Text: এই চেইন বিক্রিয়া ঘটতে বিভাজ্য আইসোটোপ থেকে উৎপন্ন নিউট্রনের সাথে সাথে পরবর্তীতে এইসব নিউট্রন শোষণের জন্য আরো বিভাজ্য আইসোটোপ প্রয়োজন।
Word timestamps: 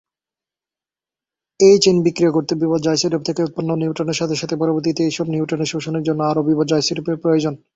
এই 1.59 1.75
চেইন 1.83 1.97
বিক্রিয়া 2.05 2.31
ঘটতে 2.31 2.53
বিভাজ্য 2.55 2.85
আইসোটোপ 2.87 3.21
থেকে 3.25 3.41
উৎপন্ন 3.43 3.69
নিউট্রনের 3.75 4.19
সাথে 4.19 4.35
সাথে 4.35 4.55
পরবর্তীতে 4.57 5.01
এইসব 5.03 5.25
নিউট্রন 5.29 5.61
শোষণের 5.65 6.03
জন্য 6.03 6.21
আরো 6.23 6.41
বিভাজ্য 6.43 6.71
আইসোটোপ 6.75 7.07
প্রয়োজন। 7.23 7.53